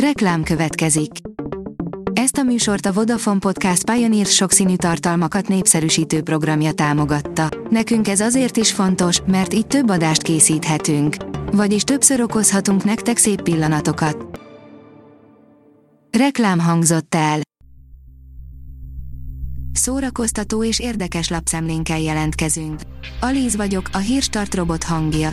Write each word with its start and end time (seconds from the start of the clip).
Reklám 0.00 0.42
következik. 0.42 1.10
Ezt 2.12 2.36
a 2.36 2.42
műsort 2.42 2.86
a 2.86 2.92
Vodafone 2.92 3.38
Podcast 3.38 3.90
Pioneer 3.90 4.26
sokszínű 4.26 4.76
tartalmakat 4.76 5.48
népszerűsítő 5.48 6.22
programja 6.22 6.72
támogatta. 6.72 7.48
Nekünk 7.70 8.08
ez 8.08 8.20
azért 8.20 8.56
is 8.56 8.72
fontos, 8.72 9.20
mert 9.26 9.54
így 9.54 9.66
több 9.66 9.88
adást 9.88 10.22
készíthetünk. 10.22 11.16
Vagyis 11.52 11.82
többször 11.82 12.20
okozhatunk 12.20 12.84
nektek 12.84 13.16
szép 13.16 13.42
pillanatokat. 13.42 14.40
Reklám 16.18 16.58
hangzott 16.58 17.14
el. 17.14 17.40
Szórakoztató 19.72 20.64
és 20.64 20.80
érdekes 20.80 21.28
lapszemlénkkel 21.28 22.00
jelentkezünk. 22.00 22.80
Alíz 23.20 23.56
vagyok, 23.56 23.88
a 23.92 23.98
hírstart 23.98 24.54
robot 24.54 24.84
hangja. 24.84 25.30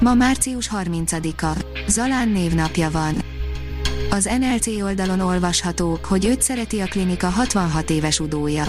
Ma 0.00 0.14
március 0.14 0.70
30-a. 0.72 1.64
Zalán 1.86 2.28
névnapja 2.28 2.90
van. 2.90 3.27
Az 4.10 4.28
NLC 4.38 4.66
oldalon 4.82 5.20
olvasható, 5.20 5.98
hogy 6.02 6.26
őt 6.26 6.42
szereti 6.42 6.80
a 6.80 6.86
klinika 6.86 7.28
66 7.28 7.90
éves 7.90 8.20
udója. 8.20 8.64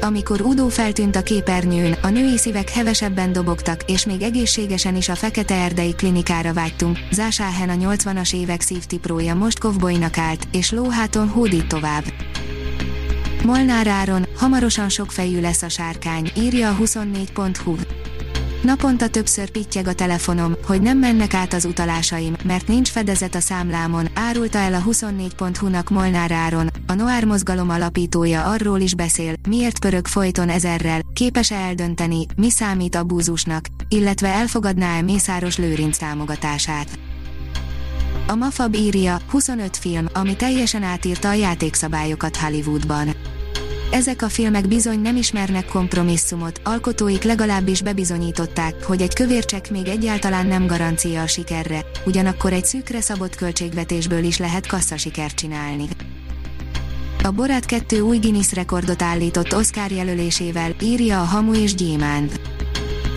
Amikor 0.00 0.40
Udó 0.40 0.68
feltűnt 0.68 1.16
a 1.16 1.22
képernyőn, 1.22 1.92
a 2.02 2.08
női 2.08 2.38
szívek 2.38 2.70
hevesebben 2.70 3.32
dobogtak, 3.32 3.82
és 3.86 4.06
még 4.06 4.22
egészségesen 4.22 4.96
is 4.96 5.08
a 5.08 5.14
Fekete 5.14 5.54
Erdei 5.54 5.94
klinikára 5.94 6.52
vágytunk. 6.52 6.98
Zásáhen 7.10 7.68
a 7.68 7.74
80-as 7.74 8.34
évek 8.34 8.60
szívtiprója 8.60 9.34
most 9.34 9.58
kovbolynak 9.58 10.18
állt, 10.18 10.48
és 10.52 10.70
lóháton 10.70 11.28
hódít 11.28 11.66
tovább. 11.66 12.04
Molnár 13.44 13.86
Áron, 13.86 14.26
hamarosan 14.36 14.88
sokfejű 14.88 15.40
lesz 15.40 15.62
a 15.62 15.68
sárkány, 15.68 16.30
írja 16.36 16.68
a 16.68 16.76
24.hu. 16.76 17.74
Naponta 18.62 19.08
többször 19.08 19.50
pittyeg 19.50 19.86
a 19.86 19.92
telefonom, 19.92 20.54
hogy 20.66 20.80
nem 20.80 20.98
mennek 20.98 21.34
át 21.34 21.52
az 21.52 21.64
utalásaim, 21.64 22.34
mert 22.44 22.68
nincs 22.68 22.88
fedezet 22.88 23.34
a 23.34 23.40
számlámon, 23.40 24.08
árulta 24.14 24.58
el 24.58 24.74
a 24.74 24.82
24.hu-nak 24.82 25.90
Molnár 25.90 26.32
Áron, 26.32 26.70
a 26.86 26.92
Noár 26.92 27.24
mozgalom 27.24 27.70
alapítója 27.70 28.44
arról 28.44 28.80
is 28.80 28.94
beszél, 28.94 29.34
miért 29.48 29.78
pörög 29.78 30.06
folyton 30.06 30.48
ezerrel, 30.48 31.00
képes-e 31.12 31.56
eldönteni, 31.56 32.26
mi 32.36 32.50
számít 32.50 32.94
abúzusnak, 32.94 33.66
illetve 33.88 34.28
elfogadná-e 34.28 35.02
Mészáros 35.02 35.56
Lőrinc 35.56 35.96
támogatását. 35.96 36.98
A 38.26 38.34
Mafab 38.34 38.74
írja, 38.74 39.20
25 39.30 39.76
film, 39.76 40.06
ami 40.12 40.36
teljesen 40.36 40.82
átírta 40.82 41.28
a 41.28 41.32
játékszabályokat 41.32 42.36
Hollywoodban. 42.36 43.08
Ezek 43.90 44.22
a 44.22 44.28
filmek 44.28 44.68
bizony 44.68 45.00
nem 45.00 45.16
ismernek 45.16 45.66
kompromisszumot, 45.66 46.60
alkotóik 46.64 47.22
legalábbis 47.22 47.82
bebizonyították, 47.82 48.84
hogy 48.84 49.02
egy 49.02 49.14
kövércsek 49.14 49.70
még 49.70 49.86
egyáltalán 49.86 50.46
nem 50.46 50.66
garancia 50.66 51.22
a 51.22 51.26
sikerre, 51.26 51.84
ugyanakkor 52.06 52.52
egy 52.52 52.64
szűkre 52.64 53.00
szabott 53.00 53.34
költségvetésből 53.34 54.24
is 54.24 54.38
lehet 54.38 54.66
kaszasikert 54.66 55.34
csinálni. 55.34 55.84
A 57.22 57.30
Borát 57.30 57.64
2 57.64 58.00
új 58.00 58.18
Guinness 58.18 58.52
rekordot 58.52 59.02
állított 59.02 59.54
Oscar 59.54 59.90
jelölésével, 59.90 60.74
írja 60.82 61.20
a 61.20 61.24
Hamu 61.24 61.54
és 61.54 61.74
Gyémánt. 61.74 62.40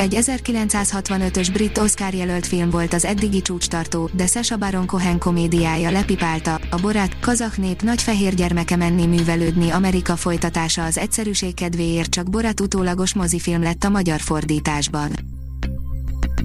Egy 0.01 0.17
1965-ös 0.21 1.49
brit 1.53 1.77
Oscar 1.77 2.13
jelölt 2.13 2.47
film 2.47 2.69
volt 2.69 2.93
az 2.93 3.05
eddigi 3.05 3.41
csúcstartó, 3.41 4.09
de 4.13 4.25
Sasha 4.25 4.57
Baron 4.57 4.85
Cohen 4.85 5.17
komédiája 5.19 5.91
lepipálta, 5.91 6.59
a 6.69 6.75
Borát, 6.81 7.19
kazak 7.19 7.57
nép 7.57 7.81
nagy 7.81 8.01
fehér 8.01 8.33
gyermeke 8.33 8.75
menni 8.75 9.05
művelődni 9.05 9.69
Amerika 9.69 10.15
folytatása 10.15 10.83
az 10.83 10.97
egyszerűség 10.97 11.53
kedvéért 11.53 12.09
csak 12.09 12.29
Borát 12.29 12.59
utólagos 12.59 13.13
mozifilm 13.13 13.61
lett 13.61 13.83
a 13.83 13.89
magyar 13.89 14.19
fordításban. 14.19 15.11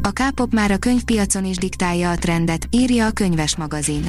A 0.02 0.10
K-pop 0.12 0.52
már 0.52 0.70
a 0.70 0.78
könyvpiacon 0.78 1.44
is 1.44 1.56
diktálja 1.56 2.10
a 2.10 2.16
trendet, 2.16 2.66
írja 2.70 3.06
a 3.06 3.10
könyves 3.10 3.56
magazin. 3.56 4.04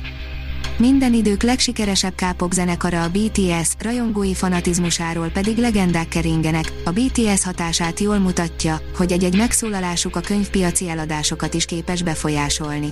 Minden 0.78 1.14
idők 1.14 1.44
legsikeresebb 1.44 2.14
K-pop 2.16 2.52
zenekara 2.52 3.04
a 3.04 3.10
BTS, 3.10 3.70
rajongói 3.80 4.34
fanatizmusáról 4.34 5.28
pedig 5.28 5.58
legendák 5.58 6.08
keringenek. 6.08 6.72
A 6.86 6.92
BTS 6.92 7.44
hatását 7.44 8.00
jól 8.00 8.18
mutatja, 8.18 8.82
hogy 8.96 9.12
egy-egy 9.12 9.38
megszólalásuk 9.38 10.16
a 10.16 10.20
könyvpiaci 10.20 10.90
eladásokat 10.90 11.54
is 11.54 11.66
képes 11.66 12.04
befolyásolni. 12.04 12.90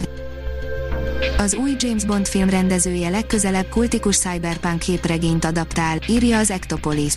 Az 1.38 1.56
új 1.56 1.72
James 1.78 2.06
Bond 2.06 2.28
film 2.28 2.50
rendezője 2.50 3.10
legközelebb 3.10 3.70
kultikus 3.70 4.18
cyberpunk 4.18 4.80
képregényt 4.80 5.46
adaptál, 5.46 6.00
írja 6.08 6.38
az 6.38 6.52
Ectopolis. 6.52 7.14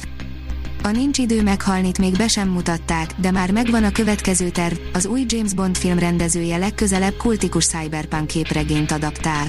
A 0.83 0.91
nincs 0.91 1.19
idő 1.19 1.43
meghalnit 1.43 1.99
még 1.99 2.17
be 2.17 2.29
sem 2.29 2.49
mutatták, 2.49 3.11
de 3.17 3.31
már 3.31 3.51
megvan 3.51 3.85
a 3.85 3.93
következő 3.93 4.49
terv, 4.49 4.77
az 4.93 5.07
új 5.07 5.25
James 5.29 5.55
Bond 5.55 5.77
film 5.77 5.99
rendezője 5.99 6.57
legközelebb 6.57 7.17
kultikus 7.17 7.67
cyberpunk 7.67 8.27
képregényt 8.27 8.93
adaptál. 8.93 9.47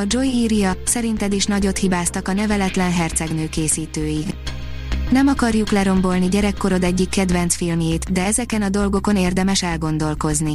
A 0.00 0.04
Joy 0.06 0.26
írja, 0.26 0.72
szerinted 0.84 1.32
is 1.32 1.44
nagyot 1.44 1.78
hibáztak 1.78 2.28
a 2.28 2.32
neveletlen 2.32 2.92
hercegnő 2.92 3.48
készítői. 3.48 4.24
Nem 5.10 5.26
akarjuk 5.26 5.70
lerombolni 5.70 6.28
gyerekkorod 6.28 6.84
egyik 6.84 7.08
kedvenc 7.08 7.54
filmjét, 7.54 8.12
de 8.12 8.24
ezeken 8.24 8.62
a 8.62 8.68
dolgokon 8.68 9.16
érdemes 9.16 9.62
elgondolkozni. 9.62 10.54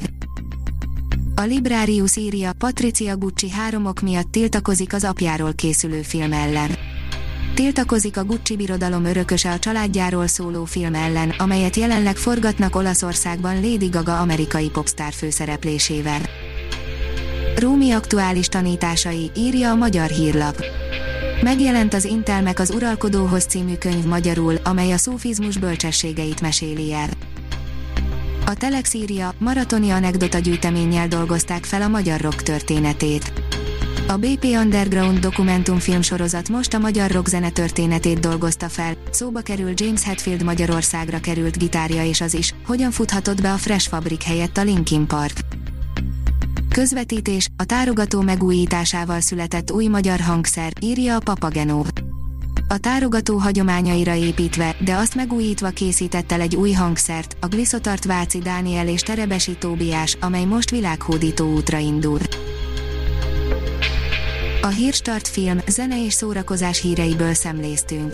A 1.35 1.41
Librarius 1.41 2.15
írja, 2.15 2.53
Patricia 2.53 3.17
Gucci 3.17 3.49
három 3.49 3.85
ok 3.85 4.01
miatt 4.01 4.31
tiltakozik 4.31 4.93
az 4.93 5.03
apjáról 5.03 5.53
készülő 5.53 6.01
film 6.01 6.33
ellen. 6.33 6.69
Tiltakozik 7.53 8.17
a 8.17 8.23
Gucci 8.23 8.55
birodalom 8.55 9.05
örököse 9.05 9.51
a 9.51 9.59
családjáról 9.59 10.27
szóló 10.27 10.65
film 10.65 10.93
ellen, 10.93 11.29
amelyet 11.29 11.75
jelenleg 11.75 12.15
forgatnak 12.15 12.75
Olaszországban 12.75 13.55
Lady 13.55 13.87
Gaga 13.87 14.19
amerikai 14.19 14.69
popstar 14.69 15.13
főszereplésével. 15.13 16.21
Rómi 17.55 17.91
aktuális 17.91 18.47
tanításai, 18.47 19.31
írja 19.35 19.69
a 19.69 19.75
magyar 19.75 20.09
hírlap. 20.09 20.63
Megjelent 21.41 21.93
az 21.93 22.05
Intelmek 22.05 22.59
az 22.59 22.69
Uralkodóhoz 22.69 23.43
című 23.43 23.75
könyv 23.75 24.05
magyarul, 24.05 24.55
amely 24.63 24.91
a 24.91 24.97
szófizmus 24.97 25.57
bölcsességeit 25.57 26.41
meséli 26.41 26.93
el. 26.93 27.09
A 28.45 28.53
Telex 28.53 28.93
írja, 28.93 29.33
maratoni 29.37 29.89
anekdota 29.89 30.39
gyűjteménnyel 30.39 31.07
dolgozták 31.07 31.63
fel 31.63 31.81
a 31.81 31.87
magyar 31.87 32.21
rock 32.21 32.41
történetét. 32.41 33.31
A 34.07 34.17
BP 34.17 34.43
Underground 34.43 35.19
dokumentumfilm 35.19 36.01
sorozat 36.01 36.49
most 36.49 36.73
a 36.73 36.79
magyar 36.79 37.11
rockzene 37.11 37.49
történetét 37.49 38.19
dolgozta 38.19 38.69
fel, 38.69 38.93
szóba 39.11 39.41
kerül 39.41 39.71
James 39.75 40.03
Hetfield 40.03 40.43
Magyarországra 40.43 41.19
került 41.19 41.57
gitárja 41.57 42.03
és 42.03 42.21
az 42.21 42.33
is, 42.33 42.53
hogyan 42.65 42.91
futhatott 42.91 43.41
be 43.41 43.51
a 43.51 43.57
Fresh 43.57 43.89
Fabrik 43.89 44.23
helyett 44.23 44.57
a 44.57 44.63
Linkin 44.63 45.07
Park. 45.07 45.54
Közvetítés, 46.75 47.49
a 47.57 47.65
tárogató 47.65 48.21
megújításával 48.21 49.19
született 49.19 49.71
új 49.71 49.87
magyar 49.87 50.19
hangszer, 50.19 50.73
írja 50.81 51.15
a 51.15 51.19
Papagenó. 51.19 51.85
A 52.67 52.77
tárogató 52.77 53.37
hagyományaira 53.37 54.13
építve, 54.13 54.75
de 54.79 54.95
azt 54.95 55.15
megújítva 55.15 55.69
készített 55.69 56.31
el 56.31 56.41
egy 56.41 56.55
új 56.55 56.71
hangszert, 56.71 57.37
a 57.41 57.47
Gliszotart 57.47 58.05
Váci 58.05 58.39
Dániel 58.39 58.87
és 58.87 59.01
Terebesi 59.01 59.55
Tóbiás, 59.57 60.17
amely 60.21 60.45
most 60.45 60.69
világhódító 60.69 61.53
útra 61.53 61.77
indul. 61.77 62.19
A 64.61 64.67
Hírstart 64.67 65.27
film, 65.27 65.59
zene 65.67 66.05
és 66.05 66.13
szórakozás 66.13 66.81
híreiből 66.81 67.33
szemléztünk. 67.33 68.13